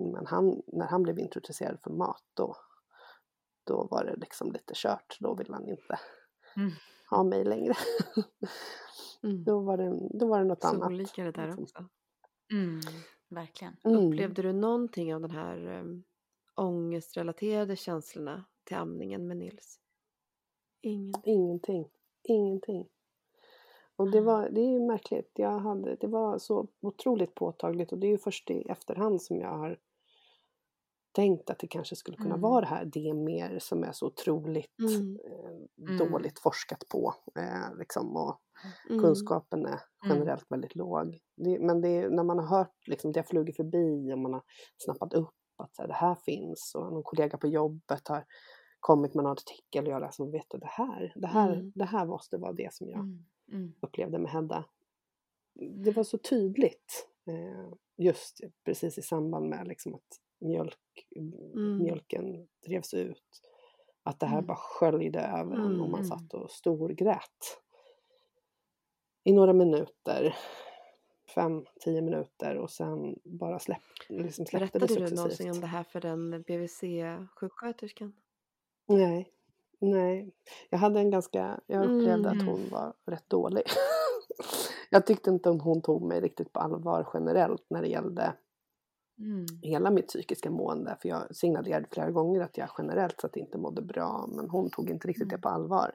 [0.00, 2.56] men han, när han blev introducerad för mat då,
[3.66, 5.16] då var det liksom lite kört.
[5.20, 5.98] Då ville han inte
[6.56, 6.70] mm.
[7.10, 7.74] ha mig längre.
[9.22, 9.44] mm.
[9.44, 10.80] då, var det, då var det något Så annat.
[10.80, 11.62] Så olika det där liksom.
[11.62, 11.84] också.
[12.52, 12.80] Mm,
[13.28, 13.76] verkligen.
[13.84, 14.06] Mm.
[14.06, 16.04] Upplevde du någonting av den här um,
[16.54, 19.80] ångestrelaterade känslorna till amningen med Nils?
[20.80, 21.34] Ingenting.
[21.34, 21.88] Ingenting.
[22.22, 22.88] Ingenting.
[23.96, 25.30] Och det, var, det är ju märkligt.
[25.34, 29.36] Jag hade, det var så otroligt påtagligt och det är ju först i efterhand som
[29.36, 29.78] jag har
[31.12, 32.40] tänkt att det kanske skulle kunna mm.
[32.40, 35.16] vara det här det mer som är så otroligt mm.
[35.16, 36.42] eh, dåligt mm.
[36.42, 37.14] forskat på.
[37.36, 38.40] Eh, liksom, och
[38.90, 39.02] mm.
[39.02, 39.80] kunskapen är mm.
[40.04, 41.18] generellt väldigt låg.
[41.36, 44.32] Det, men det är, när man har hört, liksom, det har flugit förbi och man
[44.32, 44.42] har
[44.76, 48.24] snappat upp att så här, det här finns och någon kollega på jobbet har
[48.80, 51.72] kommit med någon artikel och jag läser och vet att det här, det här, mm.
[51.74, 53.00] det här måste vara det som jag
[53.52, 53.74] mm.
[53.80, 54.64] upplevde med Hedda.
[55.84, 61.82] Det var så tydligt eh, just precis i samband med liksom att mjölk, mm.
[61.82, 63.42] mjölken drevs ut.
[64.02, 64.46] Att det här mm.
[64.46, 66.04] bara sköljde över en och man mm.
[66.04, 67.60] satt och storgrät.
[69.24, 70.36] I några minuter,
[71.34, 75.10] fem, tio minuter och sen bara släpp, liksom släppte Berättade det successivt.
[75.10, 78.12] du någonsin om det här för den BVC-sjuksköterskan?
[78.86, 79.32] Nej,
[79.80, 80.32] Nej,
[80.70, 82.38] jag hade en ganska, jag upplevde mm.
[82.38, 83.62] att hon var rätt dålig.
[84.90, 88.32] jag tyckte inte om hon tog mig riktigt på allvar generellt när det gällde
[89.20, 89.46] mm.
[89.62, 90.96] hela mitt psykiska mående.
[91.02, 94.90] För jag signalerade flera gånger att jag generellt sett inte mådde bra men hon tog
[94.90, 95.36] inte riktigt mm.
[95.36, 95.94] det på allvar.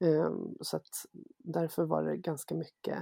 [0.00, 1.06] Um, så att
[1.38, 2.98] därför var det ganska mycket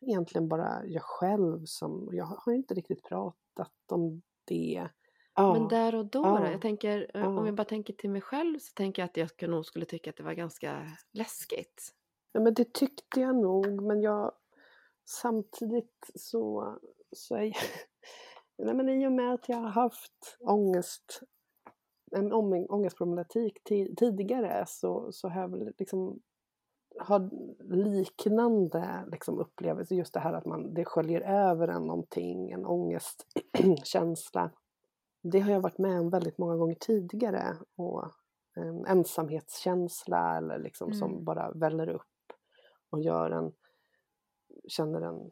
[0.00, 4.88] egentligen bara jag själv som, jag har inte riktigt pratat om det
[5.34, 5.52] Ja.
[5.52, 8.58] Men där och då, då jag tänker, eh, om jag bara tänker till mig själv
[8.58, 11.94] så tänker jag att jag nog skulle tycka att det var ganska läskigt.
[12.32, 14.32] Ja men det tyckte jag nog men jag
[15.04, 16.76] samtidigt så,
[17.12, 17.56] så är jag,
[18.64, 21.20] nej men i och med att jag har haft ångest
[22.16, 23.58] en ångestproblematik
[23.96, 26.20] tidigare så, så har jag väl liksom
[26.98, 27.30] har
[27.74, 34.50] liknande liksom upplevelser, just det här att man, det sköljer över en någonting, en ångestkänsla
[35.22, 37.56] det har jag varit med om väldigt många gånger tidigare.
[37.76, 38.04] Och
[38.54, 40.98] en ensamhetskänsla eller liksom mm.
[40.98, 42.32] som bara väller upp
[42.90, 43.52] och gör en,
[44.68, 45.30] känner en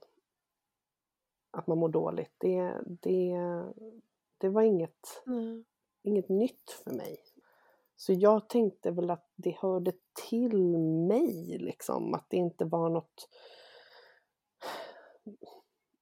[1.51, 2.35] att man mår dåligt.
[2.39, 3.37] Det, det,
[4.39, 5.65] det var inget, mm.
[6.03, 7.19] inget nytt för mig.
[7.97, 9.93] Så jag tänkte väl att det hörde
[10.31, 12.15] till mig, liksom.
[12.15, 13.29] Att det inte var något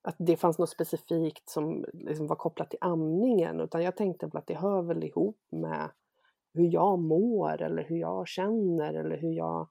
[0.03, 4.47] att det fanns något specifikt som liksom var kopplat till amningen utan jag tänkte att
[4.47, 5.91] det hör väl ihop med
[6.53, 9.69] hur jag mår eller hur jag känner eller hur jag,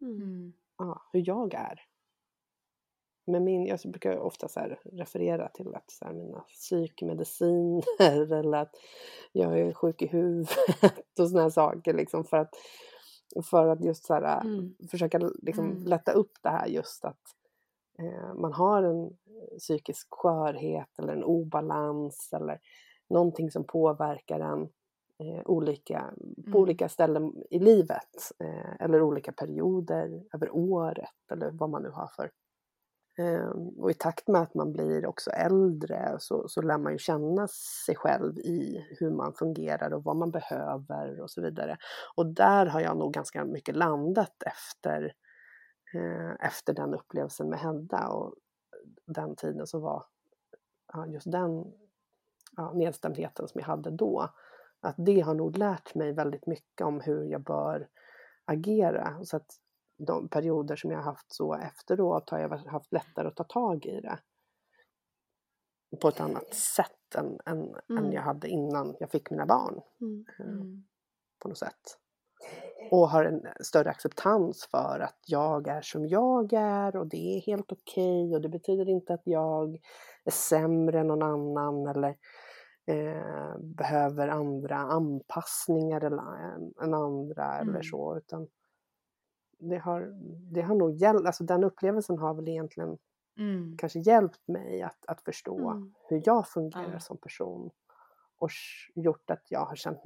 [0.00, 0.52] mm.
[0.78, 1.80] ja, hur jag är.
[3.28, 4.60] Med min, jag brukar ofta så
[4.92, 7.82] referera till att så mina psykmediciner
[8.32, 8.74] eller att
[9.32, 12.54] jag är sjuk i huvudet och såna här saker liksom för att,
[13.50, 14.74] för att just så här, mm.
[14.90, 15.84] försöka liksom mm.
[15.84, 17.22] lätta upp det här just att
[17.98, 19.16] eh, man har en
[19.58, 22.60] psykisk skörhet eller en obalans eller
[23.10, 24.68] någonting som påverkar en
[25.18, 26.56] eh, olika, på mm.
[26.56, 32.06] olika ställen i livet eh, eller olika perioder över året eller vad man nu har
[32.16, 32.30] för
[33.18, 36.98] Ehm, och i takt med att man blir också äldre så, så lär man ju
[36.98, 37.48] känna
[37.86, 41.76] sig själv i hur man fungerar och vad man behöver och så vidare.
[42.16, 45.12] Och där har jag nog ganska mycket landat efter,
[45.94, 48.34] eh, efter den upplevelsen med Hedda och
[49.06, 50.04] den tiden som var
[50.92, 51.72] ja, just den
[52.56, 54.28] ja, nedstämdheten som jag hade då.
[54.80, 57.88] Att det har nog lärt mig väldigt mycket om hur jag bör
[58.44, 59.24] agera.
[59.24, 59.46] Så att
[59.98, 64.00] de perioder som jag haft så efteråt har jag haft lättare att ta tag i
[64.00, 64.18] det.
[66.00, 68.04] På ett annat sätt än, än, mm.
[68.04, 69.80] än jag hade innan jag fick mina barn.
[70.00, 70.24] Mm.
[70.38, 70.84] Eh, mm.
[71.38, 71.98] På något sätt.
[72.90, 77.40] Och har en större acceptans för att jag är som jag är och det är
[77.40, 79.78] helt okej okay, och det betyder inte att jag
[80.24, 82.16] är sämre än någon annan eller
[82.86, 86.18] eh, behöver andra anpassningar än,
[86.82, 87.82] än andra eller mm.
[87.82, 88.48] så utan
[89.58, 90.12] det har,
[90.52, 92.98] det har nog hjälpt, alltså den upplevelsen har väl egentligen
[93.38, 93.76] mm.
[93.78, 95.94] kanske hjälpt mig att, att förstå mm.
[96.08, 97.00] hur jag fungerar ja.
[97.00, 97.70] som person
[98.38, 98.50] och
[98.94, 99.98] gjort att jag har känt,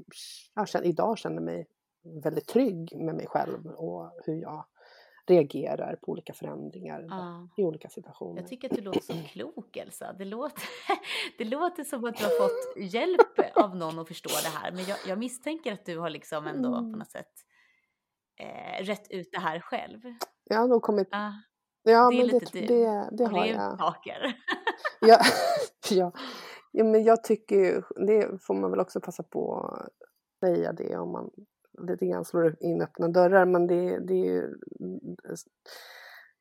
[0.54, 1.66] jag känt, idag känner mig
[2.02, 4.64] väldigt trygg med mig själv och hur jag
[5.26, 7.48] reagerar på olika förändringar ja.
[7.56, 8.40] i olika situationer.
[8.40, 10.12] Jag tycker att du låter så klok Elsa.
[10.12, 10.62] Det låter,
[11.38, 14.72] det låter som att du har fått hjälp av någon att förstå det här.
[14.72, 16.92] Men jag, jag misstänker att du har liksom ändå mm.
[16.92, 17.32] på något sätt
[18.40, 20.00] eh, rätt ut det här själv.
[20.44, 21.08] Jag har nog kommit...
[21.10, 21.32] Ah,
[21.82, 23.78] ja, det men det, det, det, det har jag.
[23.78, 24.36] saker.
[25.00, 25.18] ja,
[25.90, 26.12] ja.
[26.72, 29.88] ja, men jag tycker ju, det får man väl också passa på att
[30.40, 31.30] säga det om man
[31.88, 34.54] lite grann slår in öppna dörrar, men det, det är ju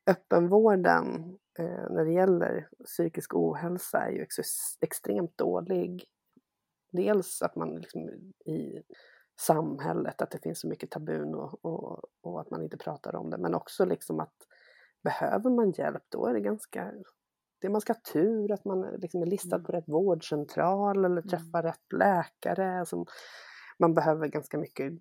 [0.06, 4.36] öppenvården eh, när det gäller psykisk ohälsa är ju ex
[4.80, 6.04] extremt dålig.
[6.92, 8.08] Dels att man liksom
[8.46, 8.82] i
[9.40, 13.30] samhället, att det finns så mycket tabun och, och, och, att man inte pratar om
[13.30, 13.38] det.
[13.38, 14.34] Men också liksom att
[15.02, 16.92] behöver man hjälp då är det ganska
[17.60, 19.66] det man ska ha tur att man liksom är listad mm.
[19.66, 21.28] på rätt vårdcentral eller mm.
[21.28, 21.62] träffar mm.
[21.62, 22.86] rätt läkare.
[22.86, 23.06] Som
[23.78, 24.92] man behöver ganska mycket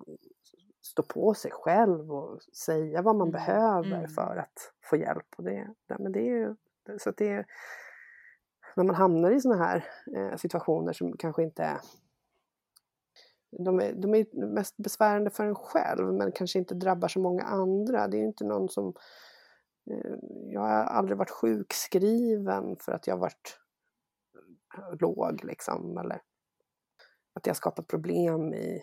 [0.82, 3.32] stå på sig själv och säga vad man mm.
[3.32, 4.08] behöver mm.
[4.08, 5.28] för att få hjälp.
[5.38, 5.68] Och det,
[6.00, 6.56] men det är ju,
[7.00, 7.46] så det,
[8.76, 11.78] när man hamnar i sådana här eh, situationer som kanske inte är
[13.52, 17.44] de är, de är mest besvärande för en själv men kanske inte drabbar så många
[17.44, 18.08] andra.
[18.08, 18.94] Det är inte någon som...
[19.92, 20.16] Eh,
[20.54, 23.58] jag har aldrig varit sjukskriven för att jag varit
[25.00, 26.22] låg liksom eller
[27.34, 28.82] att jag skapat problem i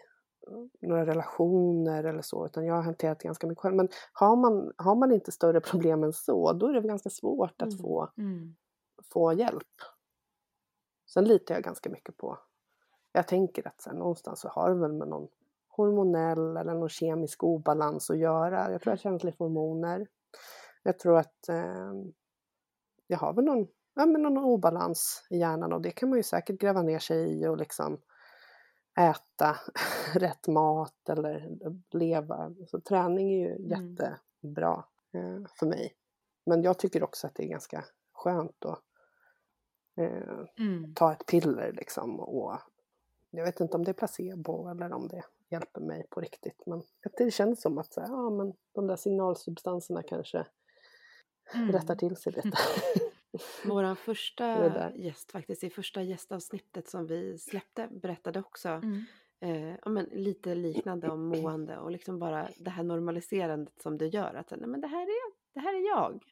[0.81, 3.76] några relationer eller så utan jag har hanterat ganska mycket själv.
[3.76, 7.62] Men har man, har man inte större problem än så då är det ganska svårt
[7.62, 7.78] att mm.
[7.78, 8.57] få, mm.
[9.12, 9.74] få hjälp.
[11.07, 12.38] Sen litar jag ganska mycket på
[13.18, 15.28] jag tänker att så här, någonstans så har det väl med någon
[15.68, 18.72] hormonell eller någon kemisk obalans att göra.
[18.72, 20.07] Jag tror jag känslig för hormoner.
[20.83, 21.92] Jag tror att eh,
[23.07, 26.22] jag har väl någon, ja, men någon obalans i hjärnan och det kan man ju
[26.22, 28.00] säkert gräva ner sig i och liksom
[28.98, 29.57] äta
[30.14, 31.59] rätt mat eller
[31.90, 32.54] leva.
[32.66, 33.68] Så träning är ju mm.
[33.68, 35.94] jättebra eh, för mig.
[36.46, 38.83] Men jag tycker också att det är ganska skönt att
[39.96, 40.94] eh, mm.
[40.94, 42.59] ta ett piller liksom och
[43.31, 46.62] jag vet inte om det är placebo eller om det hjälper mig på riktigt.
[46.67, 46.83] Men
[47.19, 50.47] det känns som att så här, ja, men de där signalsubstanserna kanske
[51.55, 51.73] mm.
[51.73, 52.53] rättar till sig lite.
[53.65, 59.05] Vår första gäst faktiskt, i första gästavsnittet som vi släppte berättade också mm.
[59.40, 64.07] eh, ja, men lite liknande om mående och liksom bara det här normaliserandet som det
[64.07, 64.35] gör.
[64.35, 66.25] Att nej, men det, här är, det här är jag.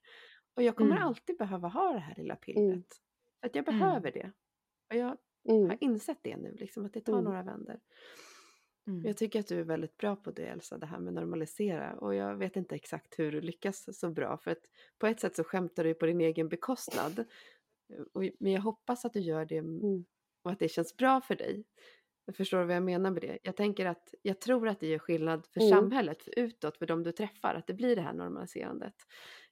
[0.54, 1.02] Och jag kommer mm.
[1.02, 2.64] alltid behöva ha det här lilla pillret.
[2.64, 2.82] Mm.
[3.40, 3.78] Att jag mm.
[3.78, 4.32] behöver det.
[4.90, 5.16] Och jag
[5.48, 5.68] Mm.
[5.68, 7.24] har insett det nu, liksom, att det tar mm.
[7.24, 7.80] några vändor.
[8.86, 9.04] Mm.
[9.04, 11.94] Jag tycker att du är väldigt bra på det Elsa, det här med normalisera.
[11.94, 14.38] Och jag vet inte exakt hur du lyckas så bra.
[14.38, 17.24] För att på ett sätt så skämtar du på din egen bekostnad.
[18.38, 20.04] men jag hoppas att du gör det mm.
[20.42, 21.64] och att det känns bra för dig.
[22.26, 23.38] Jag förstår vad jag menar med det.
[23.42, 25.70] Jag tänker att jag tror att det gör skillnad för mm.
[25.70, 28.94] samhället, för utåt, för de du träffar, att det blir det här normaliserandet.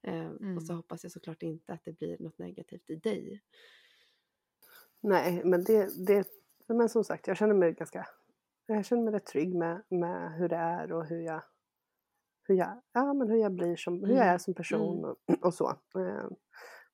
[0.02, 0.76] Eh, och så mm.
[0.76, 3.40] hoppas jag såklart inte att det blir något negativt i dig.
[5.06, 6.28] Nej, men det, det,
[6.66, 8.06] men som sagt, jag känner mig ganska,
[8.66, 11.42] jag känner mig rätt trygg med, med hur det är och hur jag,
[12.48, 15.10] hur jag, ja, men hur jag blir som, hur jag är mm, som person mm.
[15.10, 15.68] och, och, så.
[15.68, 16.28] Eh,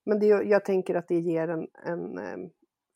[0.04, 2.50] men det, jag tänker att det ger en, en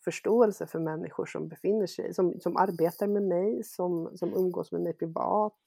[0.04, 4.80] förståelse för människor som befinner sig, som, som arbetar med mig, som, som umgås med
[4.80, 5.58] mig privat,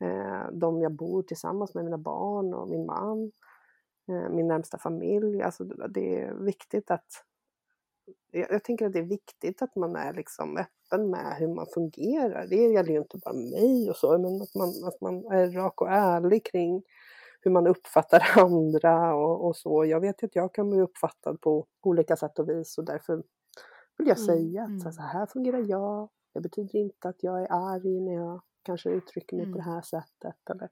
[0.00, 3.32] eh, de jag bor tillsammans med, mina barn och min man,
[4.08, 5.42] eh, min närmsta familj.
[5.42, 7.24] Alltså det är viktigt att
[8.30, 11.66] jag, jag, tänker att det är viktigt att man är liksom öppen med hur man
[11.74, 12.46] fungerar.
[12.46, 15.80] Det gäller ju inte bara mig och så, men att man, att man är rak
[15.80, 16.82] och ärlig kring
[17.40, 19.84] hur man uppfattar andra och, och så.
[19.84, 23.22] Jag vet att jag kan bli uppfattad på olika sätt och vis och därför
[23.98, 24.26] vill jag mm.
[24.26, 24.92] säga att mm.
[24.92, 26.08] så här fungerar jag.
[26.34, 29.52] Det betyder inte att jag är arg när jag kanske uttrycker mig mm.
[29.52, 30.50] på det här sättet.
[30.50, 30.68] Eller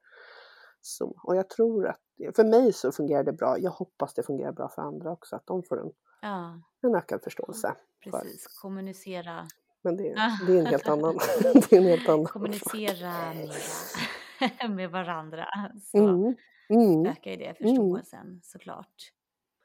[0.80, 1.20] så.
[1.22, 2.00] Och jag tror att,
[2.36, 3.58] för mig så fungerar det bra.
[3.58, 5.92] Jag hoppas det fungerar bra för andra också, att de får en,
[6.22, 6.60] ja.
[6.82, 7.74] en ökad förståelse.
[8.00, 8.60] Precis, för.
[8.60, 9.48] kommunicera.
[9.82, 10.02] Men det,
[10.46, 11.18] det är en helt annan.
[11.42, 12.24] det är en helt annan.
[12.24, 15.46] Kommunicera med, med varandra.
[15.82, 16.34] Så mm.
[16.68, 17.06] Mm.
[17.06, 17.56] ökar ju det mm.
[17.56, 18.40] förståelsen mm.
[18.42, 19.12] såklart.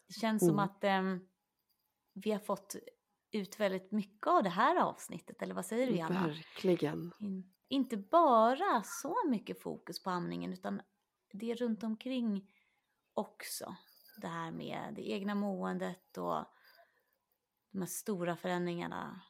[0.07, 0.59] Det känns som mm.
[0.59, 1.27] att um,
[2.13, 2.75] vi har fått
[3.31, 6.27] ut väldigt mycket av det här avsnittet, eller vad säger du Janna?
[6.27, 7.11] Verkligen.
[7.19, 10.81] In, inte bara så mycket fokus på amningen, utan
[11.31, 12.47] det runt omkring
[13.13, 13.75] också.
[14.17, 16.45] Det här med det egna måendet och
[17.71, 19.21] de här stora förändringarna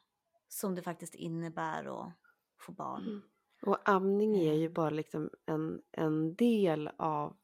[0.48, 2.12] som det faktiskt innebär att
[2.60, 3.02] få barn.
[3.02, 3.22] Mm.
[3.62, 4.72] Och amning är ju eh.
[4.72, 7.36] bara liksom en, en del av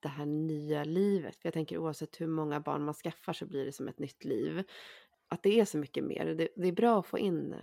[0.00, 1.36] det här nya livet.
[1.36, 4.24] För jag tänker oavsett hur många barn man skaffar så blir det som ett nytt
[4.24, 4.64] liv
[5.28, 6.26] att det är så mycket mer.
[6.26, 7.54] Det, det, är bra att få in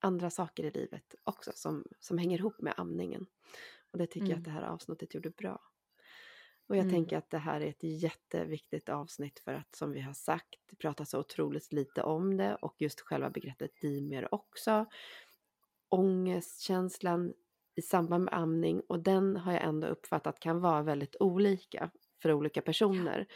[0.00, 3.26] andra saker i livet också som, som hänger ihop med amningen.
[3.90, 4.30] Och det tycker mm.
[4.30, 4.54] jag att mm.
[4.54, 5.60] det här avsnittet gjorde bra.
[6.66, 6.94] Och jag mm.
[6.94, 10.76] tänker att det här är ett jätteviktigt avsnitt för att som vi har sagt, det
[10.76, 14.86] pratas så otroligt lite om det och just själva begreppet dimer också.
[15.88, 17.32] Ångestkänslan
[17.74, 21.90] i samband med amning och den har jag ändå uppfattat kan vara väldigt olika
[22.22, 23.26] för olika personer.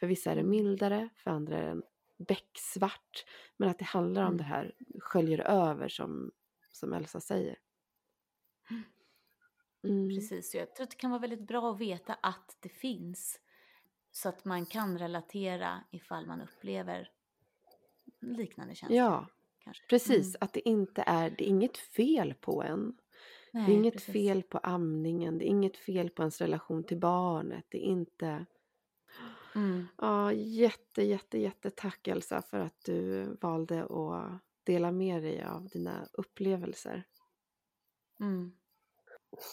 [0.00, 1.82] För vissa är det mildare, för andra är den
[2.18, 3.24] becksvart.
[3.56, 4.38] Men att det handlar om mm.
[4.38, 6.30] det här sköljer över som,
[6.72, 7.58] som Elsa säger.
[9.88, 10.08] Mm.
[10.08, 13.40] Precis, jag tror att det kan vara väldigt bra att veta att det finns.
[14.10, 17.10] Så att man kan relatera ifall man upplever
[18.20, 18.98] liknande känslor.
[18.98, 19.26] Ja,
[19.58, 19.86] kanske.
[19.86, 20.26] precis.
[20.26, 20.38] Mm.
[20.40, 22.98] Att det inte är, det är inget fel på en.
[23.52, 24.12] Nej, det är inget precis.
[24.12, 27.64] fel på amningen, det är inget fel på ens relation till barnet.
[27.68, 28.46] Det är inte
[29.54, 29.86] Mm.
[29.96, 35.68] Ja, jätte, jätte, jätte tack Elsa för att du valde att dela med dig av
[35.68, 37.06] dina upplevelser.
[38.20, 38.52] Mm.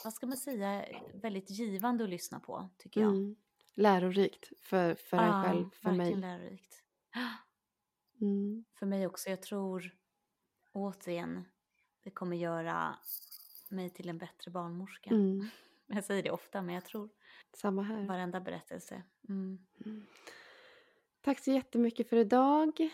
[0.04, 3.10] Vad ska man säga, väldigt givande att lyssna på tycker jag.
[3.10, 3.36] Mm.
[3.74, 6.16] Lärorikt för, för ja, en själv, för mig.
[6.16, 6.82] lärorikt.
[8.22, 8.66] Mm.
[8.74, 9.96] För mig också, jag tror
[10.72, 11.46] återigen
[12.04, 12.96] det kommer göra
[13.70, 15.10] mig till en bättre barnmorska.
[15.10, 15.48] Mm.
[15.88, 17.10] Jag säger det ofta men jag tror
[17.54, 18.06] samma här.
[18.06, 19.04] Varenda berättelse.
[19.30, 19.66] Mm.
[19.86, 20.06] Mm.
[21.22, 22.90] Tack så jättemycket för idag.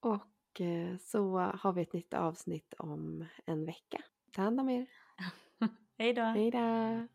[0.00, 4.02] Och eh, så har vi ett nytt avsnitt om en vecka.
[4.32, 4.86] Ta hand om er.
[5.98, 6.22] Hej då.
[6.22, 7.06] Hej då.